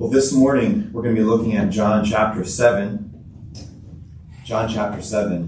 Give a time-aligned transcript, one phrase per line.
[0.00, 3.52] Well, this morning we're going to be looking at John chapter 7.
[4.46, 5.46] John chapter 7.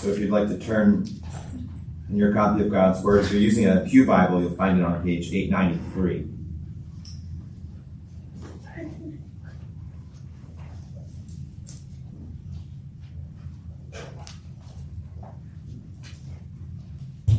[0.00, 1.06] So if you'd like to turn
[2.08, 4.84] in your copy of God's Word, if you're using a Pew Bible, you'll find it
[4.84, 6.39] on page 893.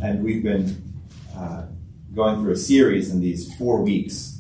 [0.02, 0.82] And we've been
[1.38, 1.66] uh,
[2.16, 4.40] going through a series in these four weeks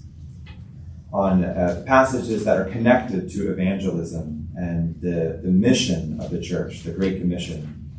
[1.13, 6.81] on uh, passages that are connected to evangelism and the, the mission of the church,
[6.81, 7.91] the Great Commission.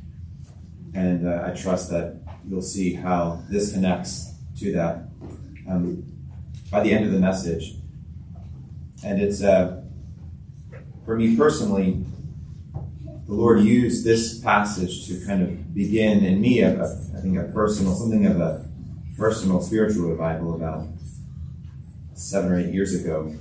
[0.93, 2.17] And uh, I trust that
[2.48, 5.05] you'll see how this connects to that
[5.69, 6.03] um,
[6.69, 7.77] by the end of the message.
[9.05, 9.83] And it's, uh,
[11.05, 12.05] for me personally,
[13.33, 16.85] the Lord used this passage to kind of begin in me, a, a,
[17.17, 18.69] I think, a personal, something of a
[19.17, 20.87] personal spiritual revival about
[22.12, 23.34] seven or eight years ago.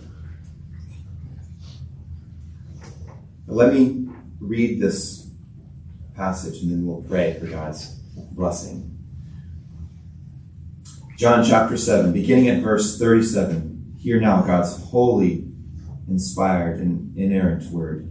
[3.45, 4.07] But let me
[4.39, 5.29] read this
[6.15, 7.89] passage and then we'll pray for God's
[8.31, 8.97] blessing.
[11.17, 13.95] John chapter 7, beginning at verse 37.
[13.99, 15.51] Hear now God's holy,
[16.07, 18.10] inspired, and inerrant word.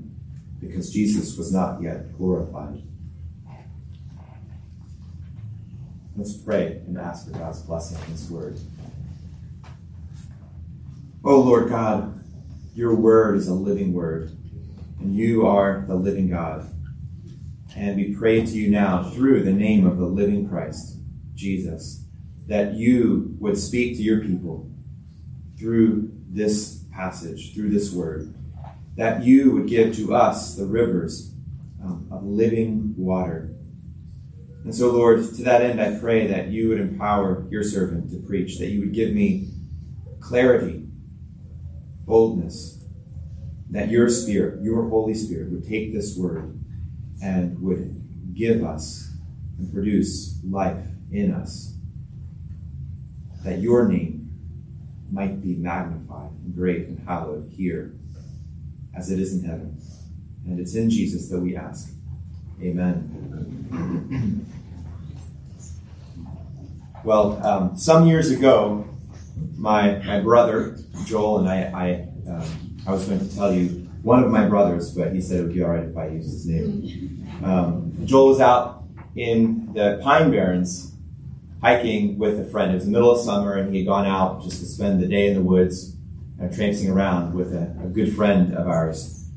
[0.61, 2.83] because Jesus was not yet glorified.
[6.15, 8.59] Let's pray and ask for God's blessing in His word.
[11.23, 12.23] Oh Lord God,
[12.75, 14.31] your word is a living word
[14.99, 16.69] and you are the living God.
[17.75, 20.97] And we pray to you now through the name of the living Christ,
[21.33, 22.05] Jesus,
[22.47, 24.69] that you would speak to your people
[25.57, 28.33] through this passage, through this word,
[29.01, 31.33] that you would give to us the rivers
[31.83, 33.49] um, of living water.
[34.63, 38.17] And so, Lord, to that end, I pray that you would empower your servant to
[38.19, 39.49] preach, that you would give me
[40.19, 40.85] clarity,
[42.05, 42.85] boldness,
[43.71, 46.63] that your Spirit, your Holy Spirit, would take this word
[47.23, 49.09] and would give us
[49.57, 51.73] and produce life in us.
[53.43, 54.29] That your name
[55.11, 57.95] might be magnified and great and hallowed here
[58.95, 59.77] as it is in heaven.
[60.45, 61.93] And it's in Jesus that we ask.
[62.61, 64.45] Amen.
[67.03, 68.87] well, um, some years ago,
[69.55, 73.67] my, my brother, Joel, and I, I um, I was going to tell you
[74.01, 76.31] one of my brothers, but he said it would be all right if I used
[76.31, 77.27] his name.
[77.43, 78.83] Um, Joel was out
[79.15, 80.95] in the Pine Barrens
[81.61, 82.71] hiking with a friend.
[82.71, 85.07] It was the middle of summer, and he had gone out just to spend the
[85.07, 85.95] day in the woods,
[86.41, 89.29] uh, traipsing around with a, a, good friend of ours.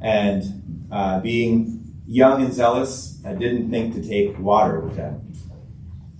[0.00, 5.32] And uh, being young and zealous, I didn't think to take water with them.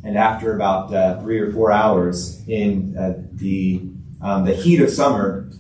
[0.05, 3.83] And after about uh, three or four hours in uh, the
[4.21, 5.51] um, the heat of summer,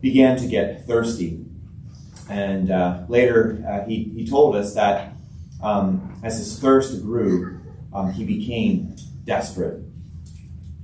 [0.00, 1.44] began to get thirsty.
[2.28, 5.14] And uh, later, uh, he, he told us that
[5.62, 7.58] um, as his thirst grew,
[7.92, 9.82] um, he became desperate.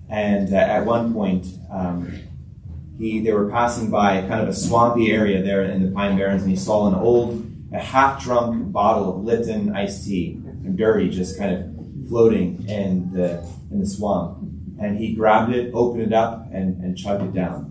[0.08, 2.18] And at one point, um,
[3.00, 6.42] he, they were passing by kind of a swampy area there in the Pine Barrens,
[6.42, 11.08] and he saw an old, a half drunk bottle of Lipton iced tea, and dirty,
[11.08, 14.38] just kind of floating in the, in the swamp.
[14.80, 17.70] And he grabbed it, opened it up, and, and chugged it down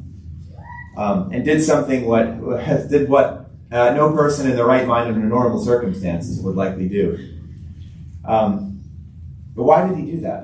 [1.00, 2.26] um, and did something what
[2.90, 7.38] did what uh, no person in the right mind under normal circumstances would likely do.
[8.26, 8.82] Um,
[9.56, 10.44] but why did he do that?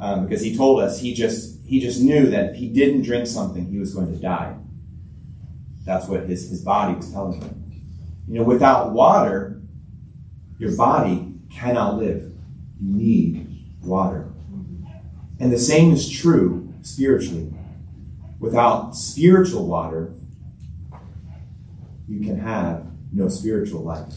[0.00, 3.28] Um, because he told us he just he just knew that if he didn't drink
[3.28, 4.56] something, he was going to die.
[5.84, 7.84] That's what his, his body was telling him.
[8.26, 9.62] You know, without water,
[10.58, 12.32] your body cannot live.
[12.80, 14.32] You need water.
[15.38, 17.54] And the same is true spiritually.
[18.40, 20.12] Without spiritual water,
[22.08, 24.14] you can have no spiritual life.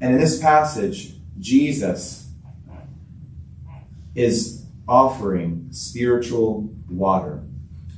[0.00, 2.30] And in this passage, Jesus
[4.14, 7.42] is offering spiritual water,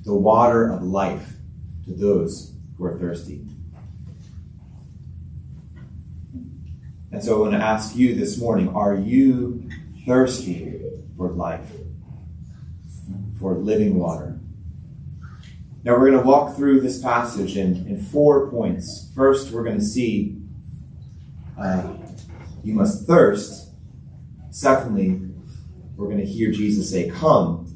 [0.04, 1.34] the water of life,
[1.84, 3.44] to those who are thirsty.
[7.10, 9.68] And so I want to ask you this morning are you
[10.06, 10.80] thirsty
[11.16, 11.70] for life,
[13.38, 14.38] for living water?
[15.84, 19.10] Now we're going to walk through this passage in, in four points.
[19.14, 20.36] First, we're going to see
[21.58, 21.94] uh,
[22.62, 23.70] you must thirst.
[24.50, 25.27] Secondly,
[25.98, 27.66] we're going to hear Jesus say, Come.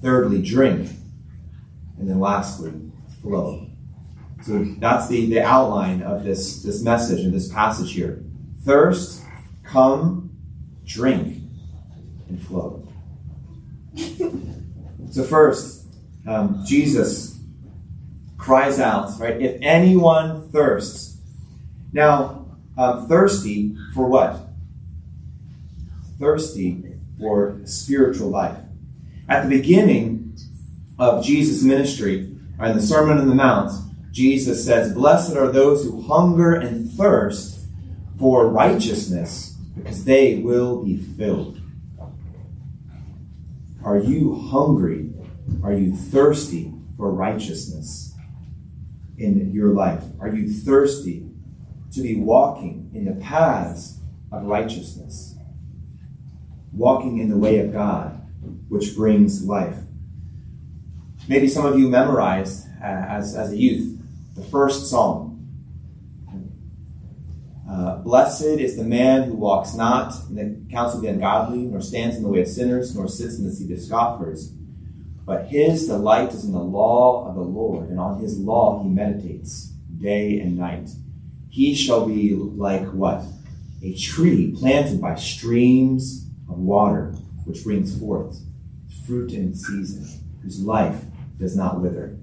[0.00, 0.90] Thirdly, drink.
[1.98, 2.72] And then lastly,
[3.20, 3.68] flow.
[4.42, 8.24] So that's the, the outline of this, this message and this passage here.
[8.64, 9.22] Thirst,
[9.62, 10.30] come,
[10.84, 11.42] drink,
[12.28, 12.88] and flow.
[15.10, 15.86] So first,
[16.26, 17.38] um, Jesus
[18.38, 19.40] cries out, right?
[19.40, 21.18] If anyone thirsts.
[21.92, 24.40] Now, um, thirsty for what?
[26.18, 28.58] Thirsty for spiritual life.
[29.28, 30.36] At the beginning
[30.98, 33.72] of Jesus' ministry, in the Sermon on the Mount,
[34.12, 37.66] Jesus says, Blessed are those who hunger and thirst
[38.18, 41.60] for righteousness, because they will be filled.
[43.84, 45.10] Are you hungry?
[45.64, 48.14] Are you thirsty for righteousness
[49.18, 50.04] in your life?
[50.20, 51.26] Are you thirsty
[51.92, 53.98] to be walking in the paths
[54.30, 55.31] of righteousness?
[56.72, 58.20] Walking in the way of God,
[58.68, 59.78] which brings life.
[61.28, 63.98] Maybe some of you memorized uh, as, as a youth
[64.34, 65.28] the first psalm.
[67.68, 71.80] Uh, Blessed is the man who walks not in the counsel of the ungodly, nor
[71.80, 74.52] stands in the way of sinners, nor sits in the seat of scoffers.
[75.24, 78.88] But his delight is in the law of the Lord, and on his law he
[78.88, 80.90] meditates day and night.
[81.48, 83.22] He shall be like what?
[83.82, 86.21] A tree planted by streams
[86.58, 87.12] water,
[87.44, 88.40] which brings forth
[89.06, 90.06] fruit in season,
[90.42, 91.02] whose life
[91.38, 92.18] does not wither.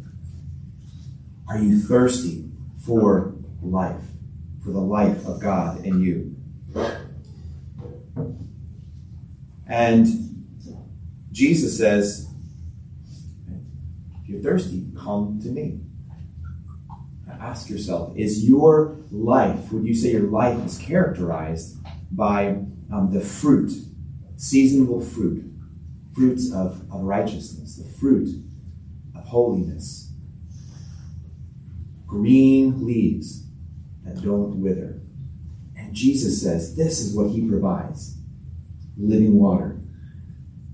[1.48, 2.50] Are you thirsty
[2.86, 4.06] for life,
[4.64, 6.36] for the life of God in you?
[9.68, 10.08] And
[11.32, 12.28] Jesus says,
[14.22, 15.80] if you're thirsty, come to me.
[17.40, 21.78] ask yourself, is your life, would you say your life is characterized
[22.12, 22.48] by
[22.92, 23.72] um, the fruit,
[24.40, 25.44] seasonable fruit,
[26.16, 28.30] fruits of, of righteousness, the fruit
[29.16, 30.10] of holiness?
[32.10, 33.44] green leaves
[34.04, 35.00] that don't wither.
[35.78, 38.18] And Jesus says this is what he provides
[38.98, 39.80] living water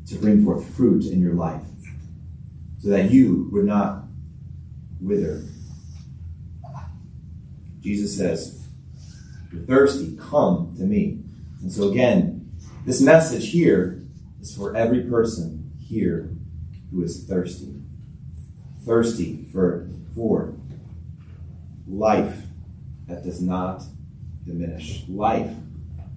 [0.07, 1.61] to bring forth fruit in your life
[2.79, 4.05] so that you would not
[5.01, 5.43] wither.
[7.81, 8.65] Jesus says,
[9.51, 11.19] You're thirsty, come to me.
[11.61, 12.34] And so, again,
[12.85, 14.03] this message here
[14.39, 16.29] is for every person here
[16.91, 17.81] who is thirsty.
[18.85, 20.53] Thirsty for, for
[21.87, 22.43] life
[23.07, 23.83] that does not
[24.45, 25.51] diminish, life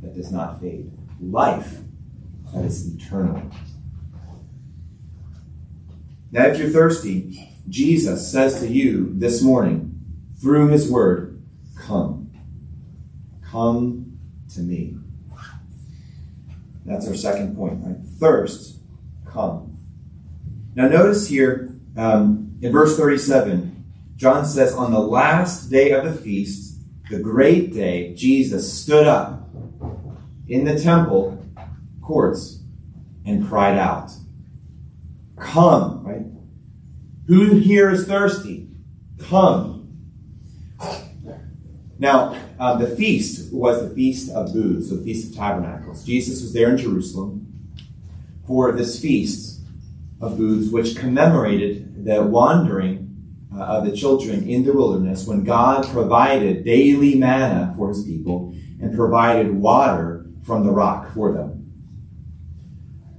[0.03, 1.79] that does not fade, life
[2.53, 3.51] that is eternal.
[6.31, 9.99] Now, if you're thirsty, Jesus says to you this morning
[10.41, 11.43] through his word,
[11.77, 12.31] Come.
[13.51, 14.19] Come
[14.53, 14.98] to me.
[16.89, 17.81] That's our second point.
[17.85, 17.97] Right?
[18.19, 18.79] Thirst,
[19.27, 19.77] come.
[20.75, 23.79] Now, notice here um, in verse 37
[24.17, 29.49] John says, On the last day of the feast, the great day, Jesus stood up
[30.49, 31.47] in the temple
[32.03, 32.63] courts
[33.25, 34.11] and cried out,
[35.39, 36.27] Come, right?
[37.29, 38.69] Who here is thirsty?
[39.19, 39.77] Come.
[41.99, 46.05] Now, uh, the feast was the Feast of Booths, the Feast of Tabernacles.
[46.05, 47.47] Jesus was there in Jerusalem
[48.47, 49.61] for this feast
[50.21, 53.05] of booths, which commemorated the wandering
[53.55, 58.55] uh, of the children in the wilderness when God provided daily manna for his people
[58.81, 61.73] and provided water from the rock for them.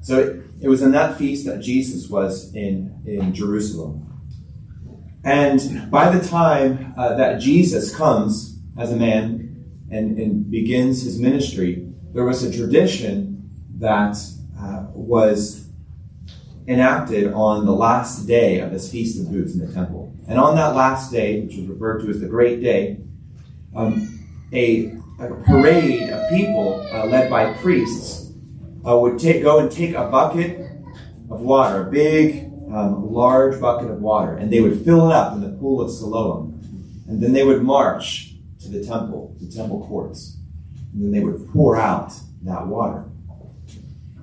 [0.01, 4.05] So it, it was in that feast that Jesus was in, in Jerusalem.
[5.23, 8.48] And by the time uh, that Jesus comes
[8.79, 14.17] as a man and, and begins his ministry, there was a tradition that
[14.59, 15.67] uh, was
[16.67, 20.15] enacted on the last day of this Feast of Booths in the temple.
[20.27, 22.99] And on that last day, which is referred to as the Great Day,
[23.75, 24.19] um,
[24.53, 28.31] a, a, parade of people uh, led by priests
[28.87, 30.59] uh, would take, go and take a bucket
[31.29, 35.33] of water, a big, um, large bucket of water, and they would fill it up
[35.33, 36.61] in the pool of Siloam.
[37.07, 38.28] And then they would march
[38.69, 40.37] the temple, the temple courts.
[40.93, 43.05] And then they would pour out that water.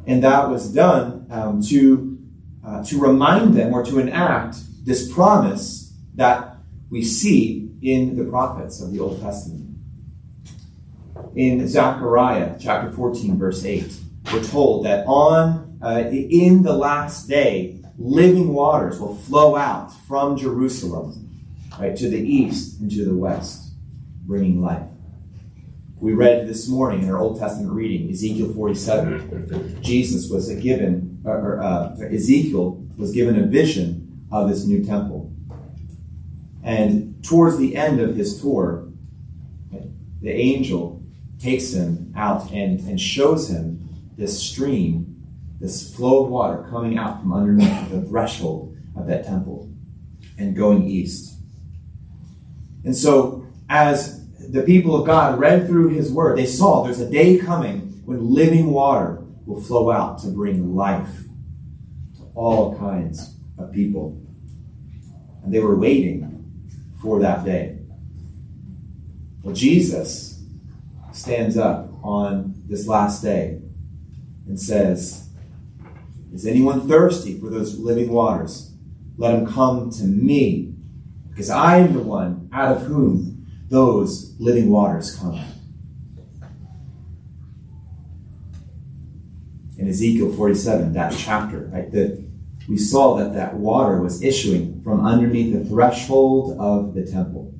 [0.07, 2.19] And that was done um, to,
[2.65, 6.57] uh, to remind them or to enact this promise that
[6.91, 9.77] we see in the prophets of the Old Testament.
[11.35, 13.97] In Zechariah chapter 14, verse 8,
[14.33, 20.37] we're told that on uh, in the last day, living waters will flow out from
[20.37, 21.31] Jerusalem,
[21.79, 23.66] right, to the east and to the west,
[24.27, 24.83] bringing life.
[25.99, 29.83] We read this morning in our Old Testament reading, Ezekiel 47.
[29.83, 35.33] Jesus was given, or, uh, Ezekiel was given a vision of this new temple.
[36.63, 38.89] And towards the end of his tour,
[40.21, 41.03] the angel
[41.39, 45.25] takes him out and, and shows him this stream,
[45.61, 49.71] this flow of water coming out from underneath the threshold of that temple
[50.39, 51.35] and going east.
[52.85, 53.36] And so,
[53.69, 58.03] as the people of God read through his word, they saw there's a day coming
[58.05, 61.25] when living water will flow out to bring life
[62.17, 64.21] to all kinds of people.
[65.43, 66.33] And they were waiting
[67.01, 67.79] for that day.
[69.43, 70.43] Well, Jesus
[71.13, 73.61] stands up on this last day
[74.47, 75.29] and says,
[76.33, 78.73] Is anyone thirsty for those living waters?
[79.17, 80.75] Let him come to me,
[81.31, 83.36] because I am the one out of whom
[83.69, 85.41] those living waters come.
[89.79, 92.25] In Ezekiel 47, that chapter, right, that
[92.69, 97.53] we saw that that water was issuing from underneath the threshold of the temple.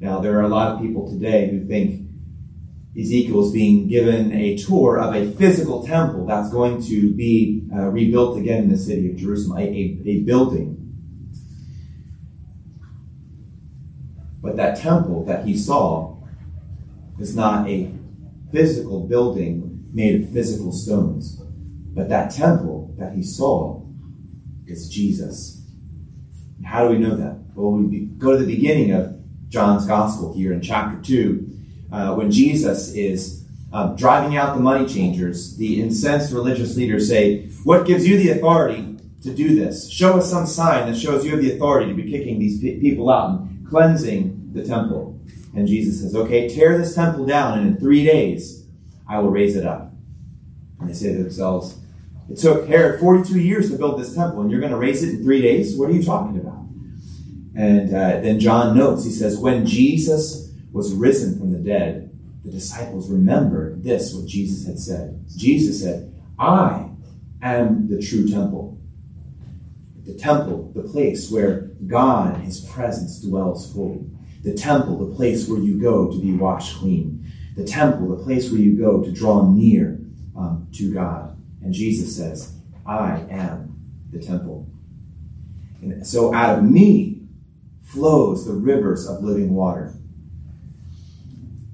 [0.00, 2.08] Now, there are a lot of people today who think
[2.98, 7.86] Ezekiel is being given a tour of a physical temple that's going to be uh,
[7.88, 10.79] rebuilt again in the city of Jerusalem, a, a, a building
[14.42, 16.16] But that temple that he saw
[17.18, 17.92] is not a
[18.50, 21.36] physical building made of physical stones.
[21.92, 23.82] But that temple that he saw
[24.66, 25.62] is Jesus.
[26.56, 27.38] And how do we know that?
[27.54, 31.48] Well, we go to the beginning of John's Gospel here in chapter 2,
[31.92, 35.56] uh, when Jesus is uh, driving out the money changers.
[35.56, 39.90] The incensed religious leaders say, What gives you the authority to do this?
[39.90, 43.10] Show us some sign that shows you have the authority to be kicking these people
[43.10, 45.18] out cleansing the temple.
[45.54, 48.66] And Jesus says, Okay, tear this temple down, and in three days
[49.08, 49.92] I will raise it up.
[50.78, 51.78] And they say to themselves,
[52.28, 55.14] It took Herod 42 years to build this temple, and you're going to raise it
[55.14, 55.76] in three days?
[55.76, 56.66] What are you talking about?
[57.56, 62.10] And uh, then John notes, he says, When Jesus was risen from the dead,
[62.44, 65.24] the disciples remembered this, what Jesus had said.
[65.36, 66.90] Jesus said, I
[67.42, 68.78] am the true temple
[70.04, 74.04] the temple, the place where God His presence dwells fully.
[74.42, 77.30] The temple, the place where you go to be washed clean.
[77.56, 80.00] The temple, the place where you go to draw near
[80.36, 81.36] um, to God.
[81.62, 82.54] And Jesus says,
[82.86, 83.78] I am
[84.10, 84.66] the temple.
[85.82, 87.22] And so out of me
[87.82, 89.94] flows the rivers of living water.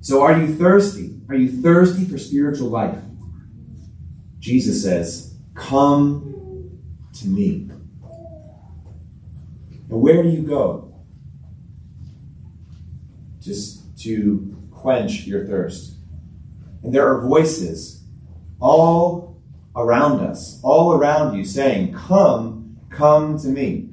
[0.01, 1.21] So are you thirsty?
[1.29, 2.99] Are you thirsty for spiritual life?
[4.39, 6.81] Jesus says, Come
[7.15, 7.71] to me.
[9.89, 10.95] And where do you go?
[13.41, 15.97] Just to quench your thirst.
[16.83, 18.05] And there are voices
[18.61, 19.43] all
[19.75, 23.91] around us, all around you, saying, Come, come to me.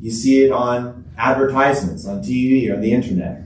[0.00, 3.42] You see it on advertisements on TV on the internet.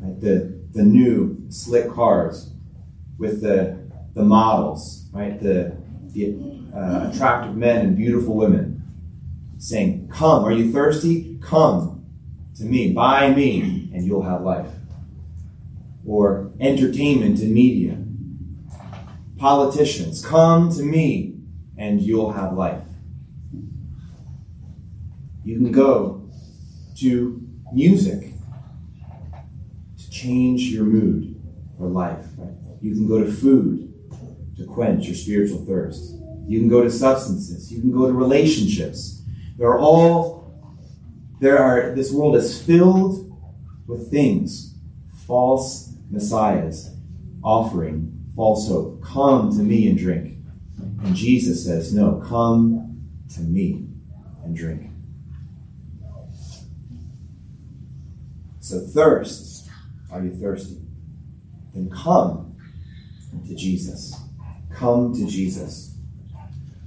[0.00, 0.20] Right?
[0.20, 2.52] The, the new slick cars
[3.18, 3.78] with the,
[4.14, 5.40] the models, right?
[5.40, 5.76] The,
[6.12, 6.36] the
[6.74, 8.65] uh, attractive men and beautiful women
[9.66, 11.38] saying, Come, are you thirsty?
[11.42, 12.06] Come
[12.56, 14.70] to me, buy me, and you'll have life.
[16.06, 17.98] Or entertainment and media.
[19.36, 21.40] Politicians, come to me,
[21.76, 22.84] and you'll have life.
[25.44, 26.30] You can go
[26.98, 27.42] to
[27.72, 28.34] music
[29.98, 31.42] to change your mood
[31.78, 32.24] or life.
[32.80, 33.92] You can go to food
[34.56, 36.14] to quench your spiritual thirst.
[36.46, 37.72] You can go to substances.
[37.72, 39.15] You can go to relationships
[39.58, 40.54] they're all,
[41.40, 43.32] there are, this world is filled
[43.86, 44.74] with things,
[45.26, 46.90] false messiahs
[47.42, 49.02] offering false hope.
[49.02, 50.38] Come to me and drink.
[50.78, 53.88] And Jesus says, No, come to me
[54.44, 54.90] and drink.
[58.60, 59.68] So, thirst.
[60.10, 60.80] Are you thirsty?
[61.74, 62.56] Then come
[63.46, 64.14] to Jesus.
[64.70, 65.96] Come to Jesus.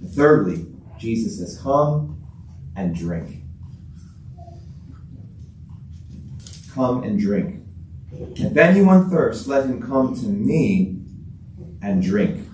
[0.02, 0.66] And thirdly,
[0.98, 2.19] Jesus says, Come
[2.80, 3.44] and drink.
[6.74, 7.62] Come and drink.
[8.12, 11.02] If anyone thirsts, let him come to me
[11.82, 12.48] and drink.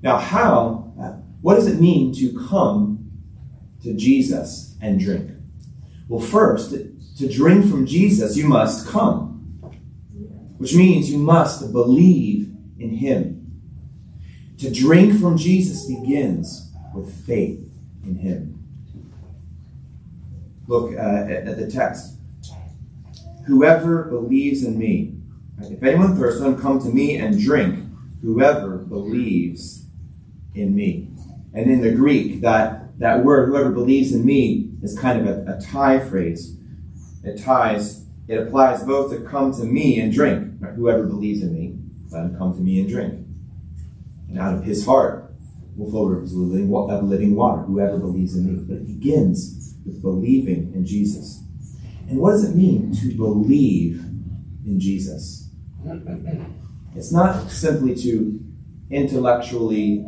[0.00, 0.92] Now, how,
[1.40, 3.10] what does it mean to come
[3.82, 5.32] to Jesus and drink?
[6.08, 9.32] Well, first, to drink from Jesus, you must come.
[10.58, 13.60] which means you must believe in Him.
[14.58, 17.68] To drink from Jesus begins with faith
[18.04, 18.55] in Him.
[20.66, 22.14] Look uh, at the text.
[23.46, 25.14] Whoever believes in me,
[25.60, 27.84] if anyone thirsts, let him come to me and drink.
[28.22, 29.86] Whoever believes
[30.54, 31.08] in me.
[31.54, 35.56] And in the Greek, that, that word, whoever believes in me, is kind of a,
[35.56, 36.56] a tie phrase.
[37.22, 40.60] It ties, it applies both to come to me and drink.
[40.74, 41.78] Whoever believes in me,
[42.10, 43.26] let him come to me and drink.
[44.28, 45.25] And out of his heart
[45.76, 46.68] will flow rivers of living,
[47.36, 48.64] water, whoever believes in me.
[48.66, 51.42] But it begins with believing in Jesus.
[52.08, 54.00] And what does it mean to believe
[54.64, 55.50] in Jesus?
[56.94, 58.40] It's not simply to
[58.90, 60.06] intellectually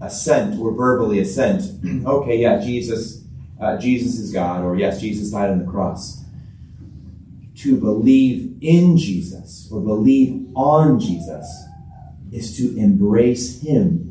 [0.00, 1.62] assent or verbally assent,
[2.06, 3.24] okay, yeah, Jesus,
[3.60, 6.24] uh, Jesus is God, or yes, Jesus died on the cross.
[7.56, 11.64] To believe in Jesus or believe on Jesus
[12.30, 14.07] is to embrace Him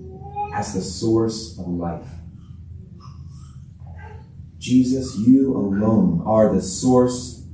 [0.54, 2.08] as the source of life.
[4.58, 7.46] Jesus, you alone are the source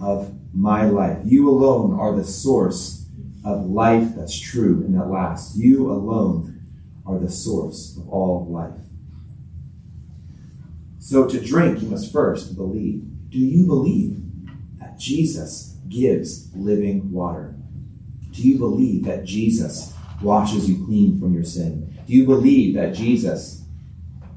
[0.00, 1.18] of my life.
[1.24, 3.06] You alone are the source
[3.44, 5.56] of life that's true and that lasts.
[5.56, 6.60] You alone
[7.06, 8.80] are the source of all life.
[10.98, 13.02] So to drink, you must first believe.
[13.28, 14.16] Do you believe
[14.78, 17.54] that Jesus gives living water?
[18.30, 19.93] Do you believe that Jesus
[20.24, 21.96] washes you clean from your sin?
[22.06, 23.62] Do you believe that Jesus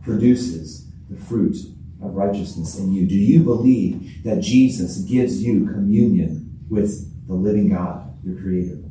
[0.04, 1.56] produces the fruit
[2.02, 3.08] of righteousness in you?
[3.08, 8.84] Do you believe that Jesus gives you communion with the living God, your Creator?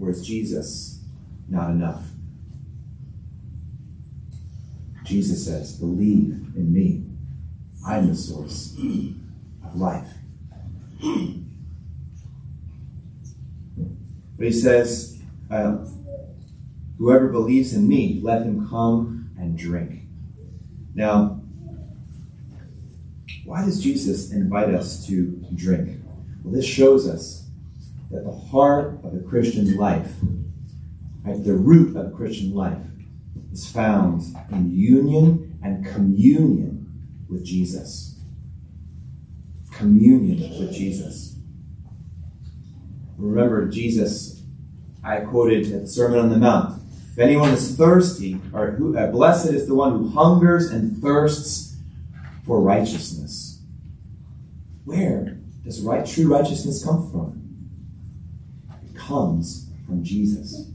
[0.00, 1.00] Or is Jesus
[1.48, 2.04] not enough?
[5.04, 7.04] Jesus says, Believe in me.
[7.86, 8.76] I'm the source
[9.64, 10.08] of life.
[14.38, 15.84] But he says, uh,
[16.98, 20.02] Whoever believes in me, let him come and drink.
[20.94, 21.40] Now,
[23.44, 26.00] why does Jesus invite us to drink?
[26.42, 27.46] Well, this shows us
[28.10, 30.12] that the heart of the Christian life,
[31.24, 32.82] right, the root of the Christian life,
[33.52, 38.18] is found in union and communion with Jesus.
[39.70, 41.37] Communion with Jesus.
[43.18, 44.42] Remember, Jesus,
[45.04, 46.80] I quoted at the Sermon on the Mount
[47.18, 51.76] if anyone is thirsty, or who, uh, blessed is the one who hungers and thirsts
[52.46, 53.60] for righteousness.
[54.84, 57.42] Where does right, true righteousness come from?
[58.86, 60.70] It comes from Jesus.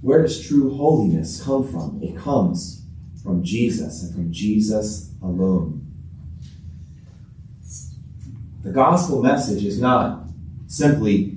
[0.00, 2.00] Where does true holiness come from?
[2.02, 2.82] It comes
[3.22, 5.86] from Jesus and from Jesus alone.
[8.64, 10.23] The gospel message is not
[10.74, 11.36] simply,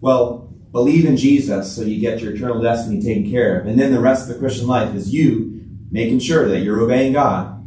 [0.00, 3.66] well, believe in Jesus so you get your eternal destiny taken care of.
[3.66, 7.12] And then the rest of the Christian life is you making sure that you're obeying
[7.12, 7.58] God.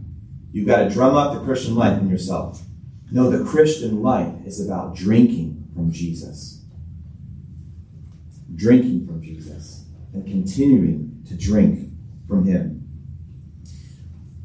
[0.51, 2.63] You've got to drum up the Christian life in yourself.
[3.11, 6.63] No, the Christian life is about drinking from Jesus.
[8.55, 11.91] Drinking from Jesus and continuing to drink
[12.27, 12.81] from Him.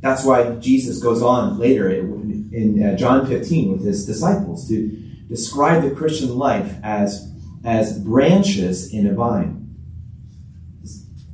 [0.03, 5.83] That's why Jesus goes on later in uh, John 15 with his disciples to describe
[5.83, 7.33] the Christian life as
[7.65, 9.75] as branches in a vine.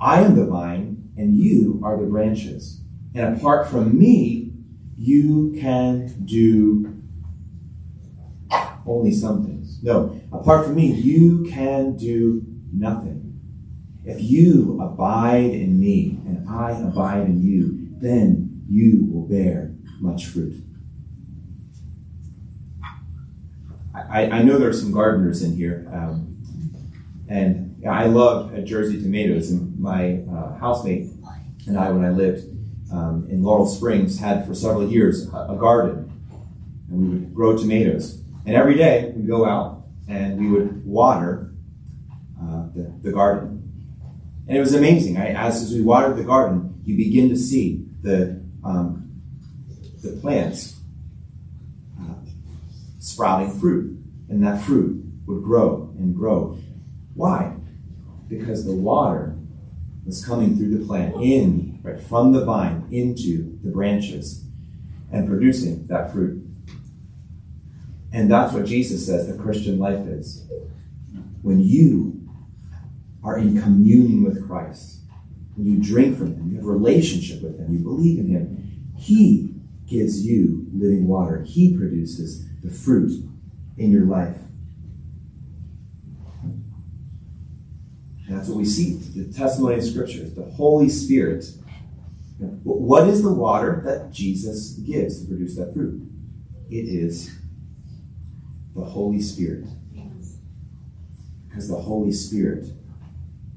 [0.01, 2.83] I am the vine, and you are the branches.
[3.15, 4.53] And apart from me,
[4.97, 7.03] you can do
[8.87, 9.83] only some things.
[9.83, 13.41] No, apart from me, you can do nothing.
[14.05, 20.27] If you abide in me and I abide in you, then you will bear much
[20.27, 20.63] fruit.
[24.16, 26.38] I, I know there are some gardeners in here, um,
[27.29, 29.50] and I love uh, Jersey tomatoes.
[29.50, 31.11] And my uh, housemate
[31.66, 32.46] and I, when I lived
[32.90, 36.11] um, in Laurel Springs, had for several years a, a, garden,
[36.88, 38.22] and we would grow tomatoes.
[38.46, 41.52] And every day we'd go out and we would water
[42.40, 43.70] uh, the, the garden.
[44.48, 45.18] And it was amazing.
[45.18, 49.02] I, as, as we watered the garden, you begin to see the um,
[50.02, 50.76] the plants
[52.98, 54.06] sprouting fruit.
[54.29, 56.59] And that fruit would grow and grow.
[57.15, 57.57] Why?
[58.29, 59.37] Because the water
[60.05, 64.45] was coming through the plant in, right, from the vine into the branches
[65.12, 66.43] and producing that fruit.
[68.12, 70.47] And that's what Jesus says the Christian life is.
[71.43, 72.29] When you
[73.23, 75.01] are in communion with Christ,
[75.55, 78.93] when you drink from Him, you have a relationship with Him, you believe in Him,
[78.97, 79.55] He
[79.87, 81.43] gives you living water.
[81.43, 83.29] He produces the fruit
[83.77, 84.37] in your life.
[88.27, 88.95] And that's what we see.
[88.95, 91.45] The testimony of Scripture the Holy Spirit.
[92.65, 96.03] What is the water that Jesus gives to produce that fruit?
[96.69, 97.35] It is
[98.75, 99.65] the Holy Spirit.
[101.49, 102.67] Because the Holy Spirit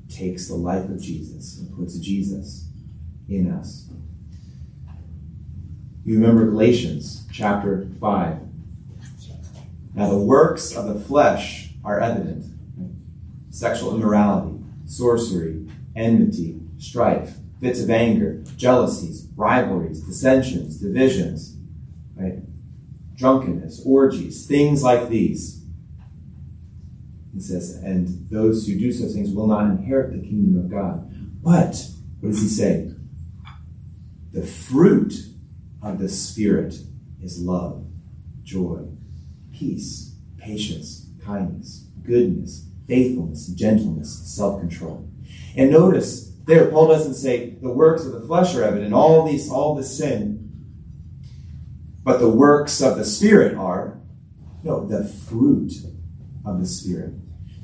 [0.08, 2.70] takes the life of Jesus and puts Jesus
[3.28, 3.90] in us.
[6.06, 8.49] You remember Galatians chapter 5.
[9.94, 12.46] Now, the works of the flesh are evident
[13.52, 21.58] sexual immorality, sorcery, enmity, strife, fits of anger, jealousies, rivalries, dissensions, divisions,
[22.16, 22.44] right?
[23.20, 25.62] drunkenness, orgies, things like these.
[27.34, 31.12] He says, and those who do such things will not inherit the kingdom of God.
[31.44, 31.86] But,
[32.22, 32.92] what does he say?
[34.32, 35.14] The fruit
[35.82, 36.76] of the Spirit
[37.22, 37.86] is love,
[38.44, 38.86] joy,
[39.60, 45.08] peace, patience, kindness, goodness, faithfulness, gentleness, self control.
[45.56, 49.52] And notice there, Paul doesn't say the works of the flesh are evident, all these,
[49.52, 50.50] all the sin,
[52.04, 54.00] but the works of the Spirit are
[54.64, 55.74] no, the fruit
[56.46, 57.14] of the Spirit,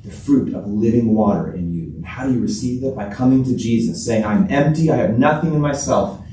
[0.04, 1.94] the fruit of living water in you.
[1.96, 2.94] And how do you receive that?
[2.94, 6.24] By coming to Jesus, saying, I'm empty, I have nothing in myself,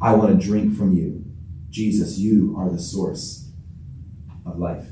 [0.00, 1.24] I want to drink from you.
[1.68, 3.50] Jesus, you are the source
[4.46, 4.86] of life.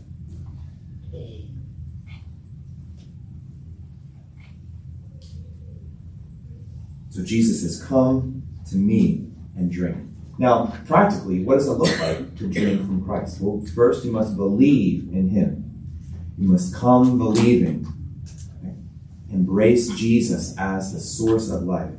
[7.17, 9.27] So Jesus says, Come to me
[9.57, 9.97] and drink.
[10.37, 13.41] Now, practically, what does it look like to drink from Christ?
[13.41, 15.89] Well, first you must believe in him.
[16.37, 17.87] You must come believing.
[19.31, 21.95] Embrace Jesus as the source of life.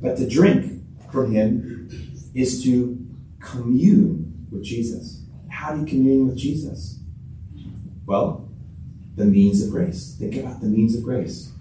[0.00, 1.90] But to drink from him
[2.34, 3.06] is to
[3.38, 5.26] commune with Jesus.
[5.50, 7.00] How do you commune with Jesus?
[8.06, 8.48] Well,
[9.14, 10.16] the means of grace.
[10.18, 11.53] Think about the means of grace.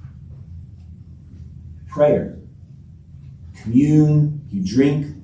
[1.93, 2.39] Prayer.
[3.62, 5.15] Commune, you drink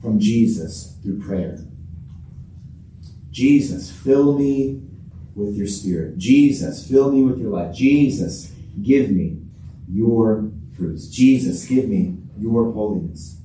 [0.00, 1.58] from Jesus through prayer.
[3.32, 4.80] Jesus, fill me
[5.34, 6.16] with your spirit.
[6.16, 7.74] Jesus, fill me with your life.
[7.74, 9.38] Jesus, give me
[9.90, 11.08] your fruits.
[11.08, 13.40] Jesus, give me your holiness.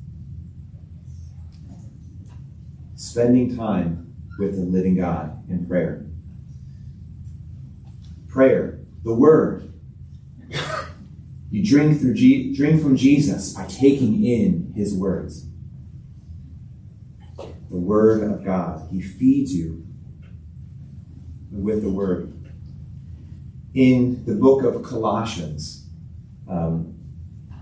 [2.96, 6.06] Spending time with the living God in prayer.
[8.28, 9.74] Prayer, the Word.
[11.52, 15.48] You drink through drink from Jesus by taking in His words
[17.70, 18.88] the Word of God.
[18.92, 19.86] He feeds you
[21.52, 22.34] with the Word.
[23.74, 25.88] In the book of Colossians,
[26.50, 26.96] um,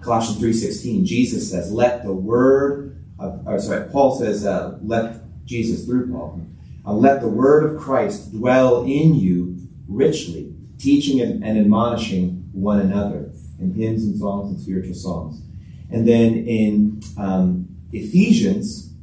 [0.02, 5.86] Colossians 3.16, Jesus says, let the Word of, or sorry, Paul says, uh, let Jesus
[5.86, 6.42] through Paul,
[6.86, 12.80] uh, let the Word of Christ dwell in you richly, teaching and, and admonishing one
[12.80, 15.42] another in hymns and songs and spiritual songs.
[15.90, 18.94] And then in um, Ephesians,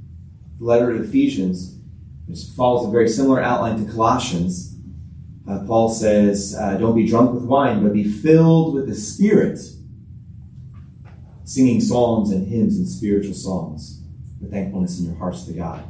[0.58, 1.78] the letter to Ephesians,
[2.26, 4.76] which follows a very similar outline to Colossians,
[5.48, 9.58] uh, Paul says, uh, Don't be drunk with wine, but be filled with the Spirit,
[11.44, 14.02] singing psalms and hymns and spiritual songs
[14.40, 15.84] with thankfulness in your hearts to God.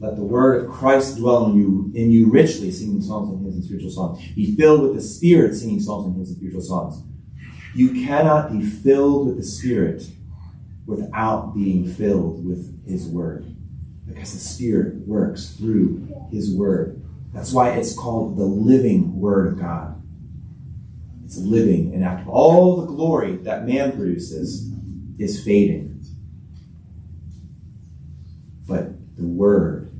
[0.00, 3.54] Let the word of Christ dwell in you, in you richly, singing psalms and hymns
[3.54, 4.22] and spiritual songs.
[4.34, 7.02] Be filled with the Spirit, singing psalms and hymns and spiritual songs.
[7.74, 10.08] You cannot be filled with the Spirit
[10.86, 13.54] without being filled with His Word
[14.06, 17.02] because the Spirit works through His Word.
[17.32, 20.00] That's why it's called the living Word of God.
[21.24, 22.28] It's living and active.
[22.28, 24.70] All the glory that man produces
[25.18, 26.00] is fading.
[28.68, 29.90] But the Word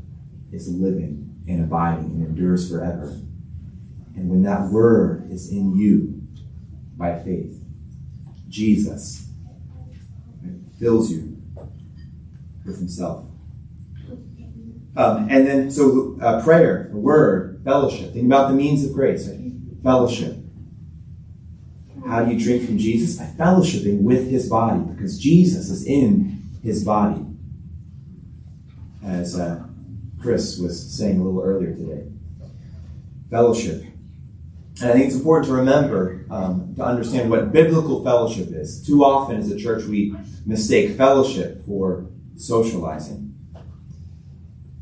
[0.53, 3.21] is living and abiding and endures forever.
[4.15, 6.23] And when that Word is in you
[6.97, 7.64] by faith,
[8.55, 9.27] Jesus
[10.79, 11.37] fills you
[12.65, 13.27] with Himself.
[14.97, 18.13] Um, and then, so uh, prayer, the word, fellowship.
[18.13, 19.29] Think about the means of grace.
[19.29, 19.51] Right?
[19.83, 20.37] Fellowship.
[22.07, 23.19] How do you drink from Jesus?
[23.19, 27.27] By fellowshipping with his body, because Jesus is in his body.
[29.05, 29.67] As uh,
[30.21, 32.07] Chris was saying a little earlier today.
[33.31, 33.85] Fellowship.
[34.81, 38.85] And I think it's important to remember, um, to understand what biblical fellowship is.
[38.85, 42.07] Too often as a church, we mistake fellowship for
[42.37, 43.35] socializing.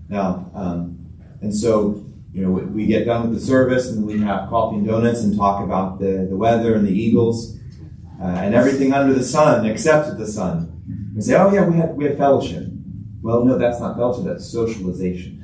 [0.09, 0.99] Now, um,
[1.43, 4.87] and so, you know, we get done with the service and we have coffee and
[4.87, 7.59] donuts and talk about the, the weather and the Eagles
[8.21, 11.13] uh, and everything under the sun except the sun.
[11.15, 12.67] We say, oh yeah, we had, we had fellowship.
[13.21, 15.42] Well, no, that's not fellowship, that's socialization.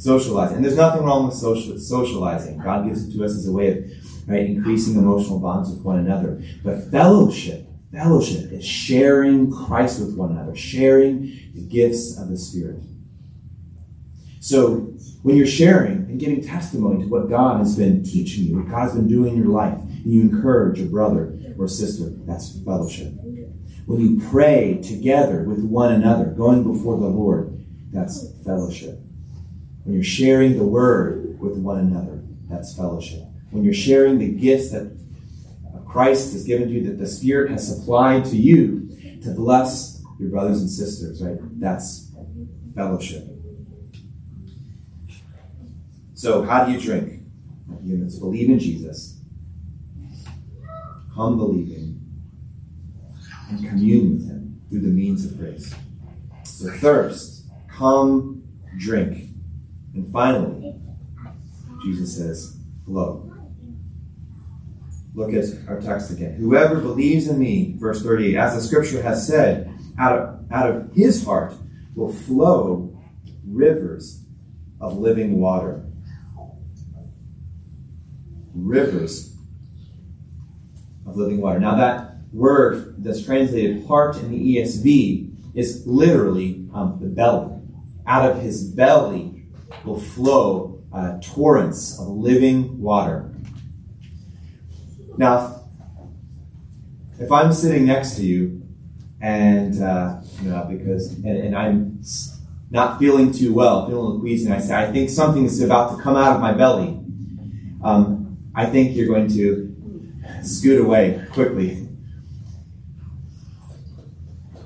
[0.00, 0.56] Socializing.
[0.56, 2.58] And there's nothing wrong with social, socializing.
[2.58, 3.84] God gives it to us as a way of
[4.26, 6.42] right, increasing emotional bonds with one another.
[6.64, 12.80] But fellowship, fellowship is sharing Christ with one another, sharing the gifts of the Spirit.
[14.40, 18.70] So when you're sharing and giving testimony to what God has been teaching you, what
[18.70, 22.58] God has been doing in your life, and you encourage a brother or sister, that's
[22.60, 23.12] fellowship.
[23.84, 28.98] When you pray together with one another, going before the Lord, that's fellowship.
[29.84, 33.22] When you're sharing the word with one another, that's fellowship.
[33.50, 34.96] When you're sharing the gifts that
[35.86, 38.88] Christ has given you, that the Spirit has supplied to you
[39.22, 41.38] to bless your brothers and sisters, right?
[41.58, 42.12] That's
[42.74, 43.26] fellowship.
[46.14, 47.22] So, how do you drink?
[47.82, 49.18] You must believe in Jesus,
[51.14, 51.98] come believing,
[53.48, 55.74] and commune with Him through the means of grace.
[56.44, 58.44] So, thirst, come
[58.76, 59.29] drink.
[59.94, 60.74] And finally,
[61.82, 63.32] Jesus says, flow.
[65.14, 66.34] Look at our text again.
[66.34, 70.92] Whoever believes in me, verse 38, as the scripture has said, out of, out of
[70.92, 71.54] his heart
[71.94, 72.96] will flow
[73.44, 74.22] rivers
[74.80, 75.84] of living water
[78.54, 79.36] rivers
[81.06, 81.60] of living water.
[81.60, 87.56] Now, that word that's translated heart in the ESV is literally um, the belly.
[88.06, 89.39] Out of his belly
[89.84, 93.30] will flow uh, torrents of living water.
[95.16, 95.62] Now,
[97.18, 98.62] if I'm sitting next to you,
[99.20, 102.02] and uh, you know, because and, and, I'm
[102.70, 106.02] not feeling too well, feeling queasy, and I say, I think something is about to
[106.02, 106.98] come out of my belly.
[107.84, 109.76] Um, I think you're going to
[110.42, 111.86] scoot away quickly.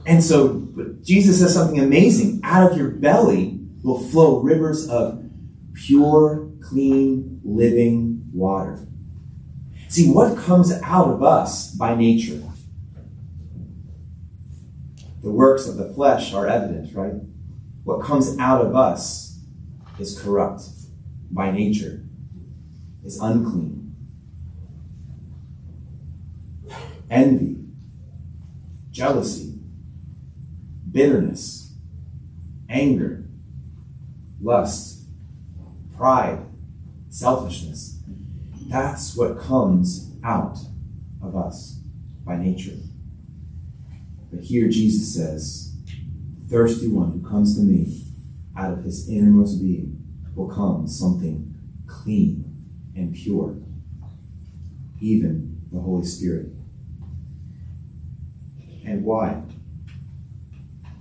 [0.07, 0.69] And so
[1.03, 2.41] Jesus says something amazing.
[2.45, 3.54] Out of your belly
[3.85, 5.23] will flow rivers of
[5.75, 8.85] pure, clean, living water.
[9.89, 12.43] See, what comes out of us by nature?
[15.23, 17.15] The works of the flesh are evident, right?
[17.85, 19.39] What comes out of us
[20.01, 20.63] is corrupt
[21.31, 22.03] by nature,
[23.05, 23.85] is unclean.
[27.11, 27.57] envy,
[28.91, 29.55] jealousy,
[30.91, 31.75] bitterness,
[32.69, 33.24] anger,
[34.45, 35.07] lust,
[35.97, 36.39] pride,
[37.09, 37.99] selfishness.
[38.67, 40.59] That's what comes out
[41.23, 41.81] of us
[42.25, 42.77] by nature.
[44.31, 45.75] But here Jesus says,
[46.51, 48.05] thirsty one who comes to me
[48.57, 50.03] out of his innermost being
[50.35, 51.55] will come something
[51.87, 52.45] clean
[52.95, 53.57] and pure,
[55.01, 56.49] even the Holy Spirit.
[58.85, 59.43] And why?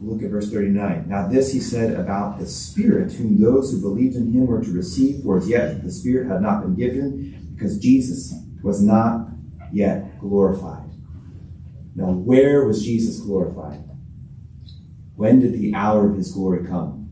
[0.04, 1.06] Look at verse 39.
[1.08, 4.72] Now, this he said about the Spirit, whom those who believed in him were to
[4.72, 9.30] receive, for as yet the Spirit had not been given, because Jesus was not
[9.72, 10.90] yet glorified.
[11.96, 13.84] Now, where was Jesus glorified?
[15.16, 17.12] When did the hour of his glory come?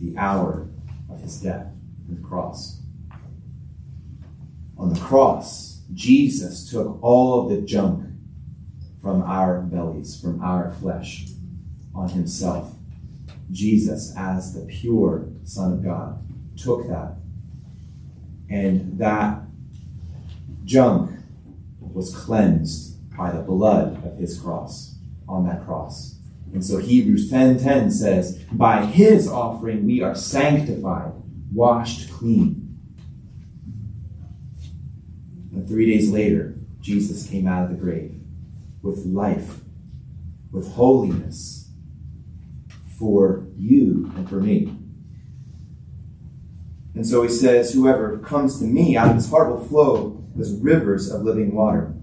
[0.00, 0.68] The hour
[1.10, 1.66] of his death
[2.08, 2.80] on the cross.
[4.76, 8.07] On the cross, Jesus took all of the junk
[9.08, 11.28] from our bellies, from our flesh,
[11.94, 12.76] on himself.
[13.50, 16.22] Jesus, as the pure Son of God,
[16.58, 17.14] took that.
[18.50, 19.44] And that
[20.66, 21.10] junk
[21.80, 26.18] was cleansed by the blood of his cross, on that cross.
[26.52, 31.12] And so Hebrews 10:10 10, says, "By his offering we are sanctified,
[31.50, 32.76] washed clean."
[35.54, 38.16] And 3 days later, Jesus came out of the grave
[38.88, 39.60] with life,
[40.50, 41.70] with holiness
[42.98, 44.74] for you and for me.
[46.94, 50.52] And so he says, Whoever comes to me, out of his heart will flow as
[50.54, 51.94] rivers of living water.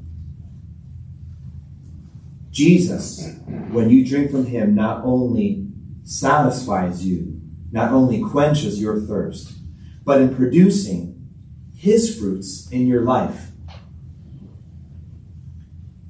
[2.52, 3.36] Jesus,
[3.71, 5.67] when you drink from him, not only
[6.04, 9.58] satisfies you, not only quenches your thirst,
[10.06, 11.28] but in producing
[11.76, 13.52] his fruits in your life,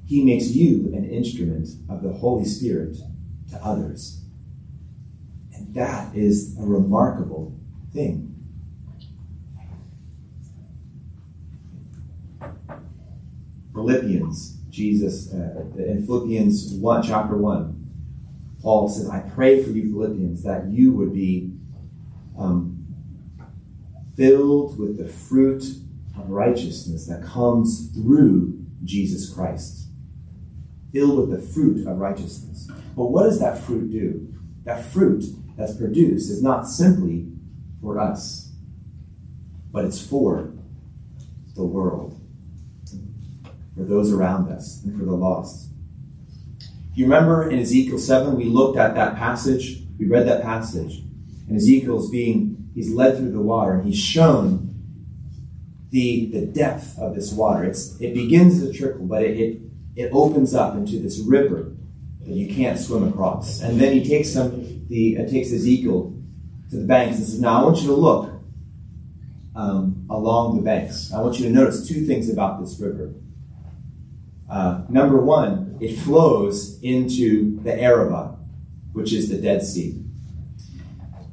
[0.06, 2.96] he makes you an instrument of the Holy Spirit
[3.50, 4.22] to others.
[5.52, 7.58] And that is a remarkable
[7.92, 8.32] thing.
[13.72, 17.72] Philippians, Jesus, uh, in Philippians 1, chapter 1,
[18.62, 21.52] Paul says, I pray for you, Philippians, that you would be
[22.38, 22.84] um,
[24.16, 25.64] filled with the fruit
[26.16, 29.85] of righteousness that comes through Jesus Christ
[30.92, 32.68] filled with the fruit of righteousness.
[32.96, 34.34] But what does that fruit do?
[34.64, 35.24] That fruit
[35.56, 37.28] that's produced is not simply
[37.80, 38.50] for us,
[39.70, 40.52] but it's for
[41.54, 42.20] the world,
[43.76, 45.68] for those around us, and for the lost.
[46.94, 51.02] You remember in Ezekiel 7, we looked at that passage, we read that passage,
[51.48, 54.74] and Ezekiel's being, he's led through the water, and he's shown
[55.90, 57.64] the, the depth of this water.
[57.64, 59.60] It's, it begins to trickle, but it, it,
[59.96, 61.72] it opens up into this river
[62.20, 63.62] that you can't swim across.
[63.62, 66.14] And then he takes them, the, uh, takes Ezekiel
[66.70, 68.30] to the banks and says, Now I want you to look
[69.54, 71.12] um, along the banks.
[71.12, 73.14] I want you to notice two things about this river.
[74.50, 78.36] Uh, number one, it flows into the Arabah,
[78.92, 80.02] which is the Dead Sea.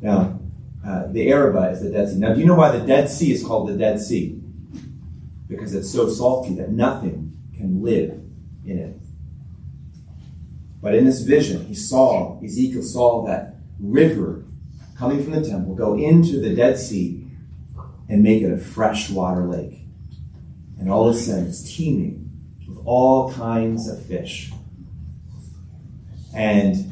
[0.02, 0.40] Now,
[0.86, 2.20] uh, the Arabah is the Dead Sea.
[2.20, 4.40] Now, do you know why the Dead Sea is called the Dead Sea?
[5.48, 8.23] Because it's so salty that nothing can live
[8.66, 8.98] in it.
[10.82, 14.44] But in this vision, he saw, Ezekiel saw that river
[14.98, 17.26] coming from the temple go into the Dead Sea
[18.10, 19.80] and make it a freshwater lake.
[20.80, 22.30] And all of a sudden, it's teeming
[22.68, 24.52] with all kinds of fish.
[26.36, 26.92] And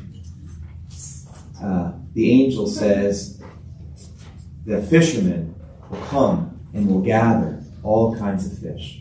[1.61, 3.41] uh, the angel says
[4.65, 5.55] the fishermen
[5.89, 9.00] will come and will gather all kinds of fish.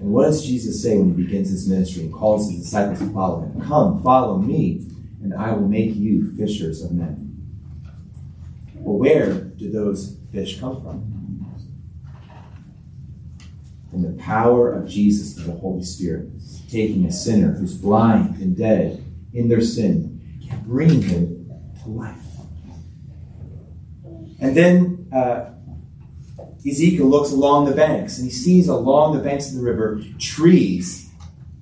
[0.00, 3.12] And what does Jesus say when he begins his ministry and calls his disciples to
[3.12, 3.60] follow him?
[3.62, 4.86] Come, follow me,
[5.22, 7.24] and I will make you fishers of men.
[8.74, 11.14] Well, where do those fish come from?
[13.90, 16.28] From the power of Jesus through the Holy Spirit,
[16.70, 21.50] taking a sinner who's blind and dead in their sin, and bringing him
[21.82, 22.18] to life.
[24.40, 25.50] And then uh,
[26.66, 31.10] Ezekiel looks along the banks and he sees along the banks of the river trees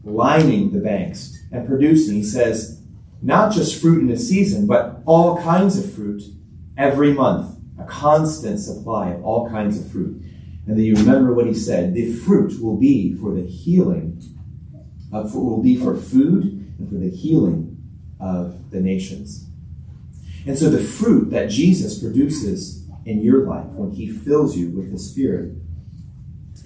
[0.04, 2.80] lining the banks and producing, he says,
[3.22, 6.22] not just fruit in a season, but all kinds of fruit
[6.76, 10.22] every month, a constant supply of all kinds of fruit.
[10.66, 14.22] And then you remember what he said the fruit will be for the healing,
[15.12, 16.44] of, will be for food
[16.78, 17.76] and for the healing
[18.20, 19.46] of the nations.
[20.46, 24.92] And so the fruit that Jesus produces in your life when He fills you with
[24.92, 25.52] the Spirit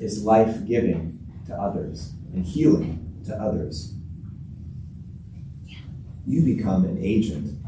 [0.00, 3.94] is life giving to others and healing to others.
[6.26, 7.58] You become an agent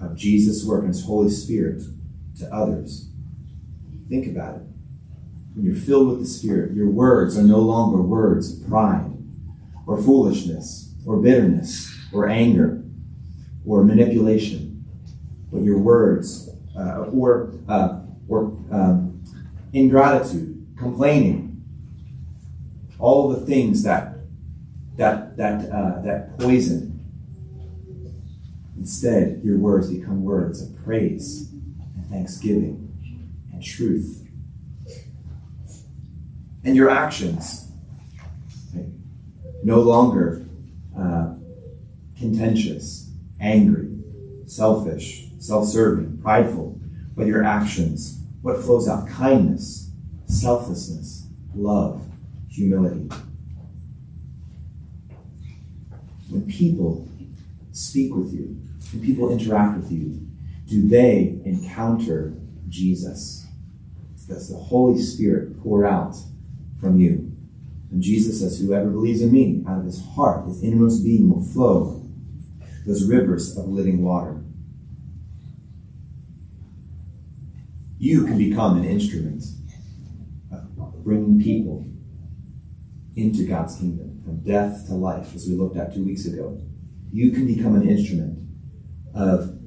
[0.00, 1.82] of Jesus' work and His Holy Spirit
[2.38, 3.10] to others.
[4.08, 4.62] Think about it.
[5.54, 9.10] When you're filled with the Spirit, your words are no longer words of pride
[9.86, 12.84] or foolishness or bitterness or anger
[13.66, 14.84] or manipulation,
[15.50, 19.22] but your words uh, or uh, or um,
[19.72, 21.62] ingratitude, complaining,
[22.98, 24.14] all the things that
[24.96, 26.94] that that uh, that poison.
[28.76, 31.50] Instead, your words become words of praise
[31.96, 32.88] and thanksgiving
[33.52, 34.24] and truth.
[36.64, 37.70] And your actions,
[38.74, 38.86] right,
[39.64, 40.46] no longer
[40.96, 41.34] uh,
[42.16, 43.10] contentious,
[43.40, 43.88] angry,
[44.46, 46.80] selfish, self serving, prideful,
[47.16, 49.08] but your actions, what flows out?
[49.08, 49.90] Kindness,
[50.26, 52.04] selflessness, love,
[52.48, 53.08] humility.
[56.30, 57.08] When people
[57.72, 58.60] speak with you,
[58.92, 60.26] when people interact with you,
[60.66, 62.34] do they encounter
[62.68, 63.46] Jesus?
[64.28, 66.14] Does the Holy Spirit pour out
[66.78, 67.32] from you?
[67.90, 71.42] And Jesus says, Whoever believes in me, out of his heart, his innermost being will
[71.42, 72.02] flow
[72.86, 74.42] those rivers of living water.
[77.98, 79.42] You can become an instrument
[80.52, 81.84] of bringing people
[83.16, 86.60] into God's kingdom, from death to life, as we looked at two weeks ago.
[87.12, 88.38] You can become an instrument
[89.14, 89.58] of,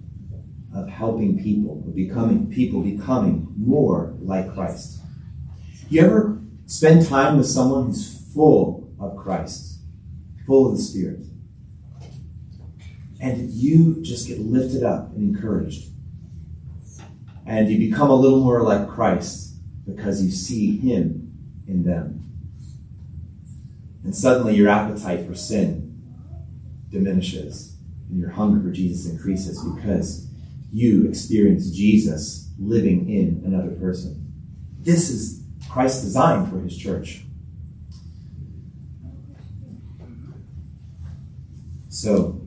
[0.73, 5.01] of helping people, of becoming people becoming more like Christ.
[5.89, 9.81] You ever spend time with someone who's full of Christ,
[10.47, 11.19] full of the Spirit,
[13.19, 15.89] and you just get lifted up and encouraged?
[17.51, 21.33] And you become a little more like Christ because you see Him
[21.67, 22.23] in them.
[24.05, 25.89] And suddenly your appetite for sin
[26.89, 27.75] diminishes
[28.09, 30.29] and your hunger for Jesus increases because
[30.71, 34.33] you experience Jesus living in another person.
[34.79, 37.25] This is Christ's design for His church.
[41.89, 42.41] So,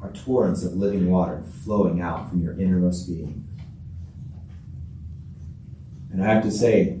[0.00, 3.48] are torrents of living water flowing out from your innermost being.
[6.12, 7.00] And I have to say,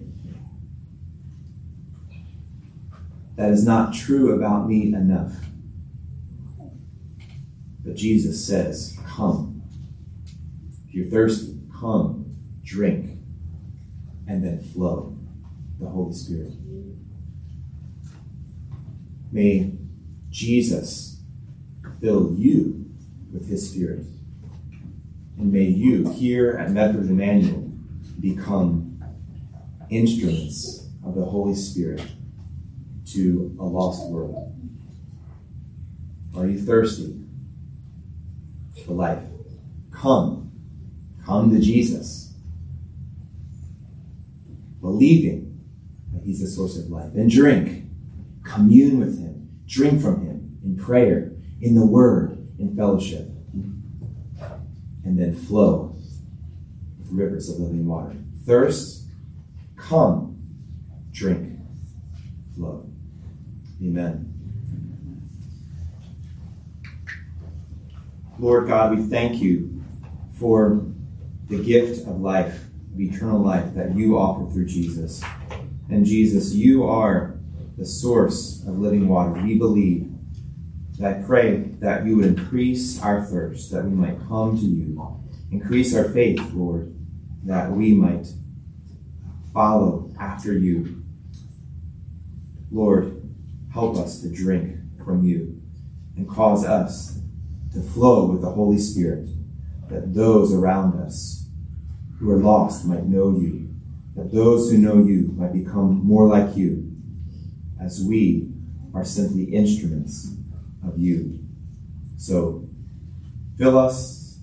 [3.36, 5.34] that is not true about me enough.
[7.84, 9.62] But Jesus says, Come.
[10.88, 13.18] If you're thirsty, come, drink,
[14.26, 15.18] and then flow
[15.78, 16.52] the Holy Spirit.
[19.30, 19.74] May
[20.30, 21.20] Jesus
[22.00, 22.87] fill you
[23.32, 24.04] with his Spirit.
[25.38, 27.70] And may you, here at Medford Immanuel,
[28.20, 29.02] become
[29.90, 32.02] instruments of the Holy Spirit
[33.12, 34.54] to a lost world.
[36.36, 37.18] Are you thirsty
[38.84, 39.22] for life?
[39.90, 40.52] Come.
[41.24, 42.34] Come to Jesus.
[44.80, 45.60] Believing
[46.12, 47.14] that He's the source of life.
[47.14, 47.84] And drink.
[48.44, 49.48] Commune with Him.
[49.66, 53.28] Drink from Him in prayer, in the Word, in fellowship.
[55.04, 55.96] And then flow
[56.98, 58.16] with rivers of living water.
[58.44, 59.06] Thirst.
[59.76, 60.36] Come.
[61.12, 61.60] Drink.
[62.56, 62.90] Flow.
[63.82, 64.34] Amen.
[68.38, 69.82] Lord God, we thank you
[70.34, 70.86] for
[71.48, 75.22] the gift of life, of eternal life that you offer through Jesus.
[75.88, 77.38] And Jesus, you are
[77.76, 79.32] the source of living water.
[79.42, 80.12] We believe.
[81.04, 85.22] I pray that you would increase our thirst, that we might come to you.
[85.52, 86.92] Increase our faith, Lord,
[87.44, 88.26] that we might
[89.54, 91.04] follow after you.
[92.72, 93.22] Lord,
[93.72, 95.62] help us to drink from you
[96.16, 97.20] and cause us
[97.72, 99.28] to flow with the Holy Spirit,
[99.88, 101.48] that those around us
[102.18, 103.72] who are lost might know you,
[104.16, 106.90] that those who know you might become more like you,
[107.80, 108.50] as we
[108.92, 110.37] are simply instruments
[110.86, 111.38] of you.
[112.16, 112.68] So
[113.56, 114.38] fill us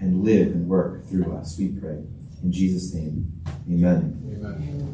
[0.00, 2.02] and live and work through us, we pray.
[2.42, 4.20] In Jesus' name, amen.
[4.36, 4.84] Amen.